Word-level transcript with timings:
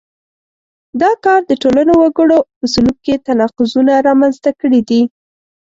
دا 1.01 1.11
کار 1.25 1.41
د 1.47 1.51
ټولنو 1.61 1.93
وګړو 2.01 2.39
په 2.57 2.65
سلوک 2.73 2.97
کې 3.05 3.23
تناقضونه 3.27 3.93
رامنځته 4.07 4.51
کړي 4.61 4.81
دي. 4.89 5.01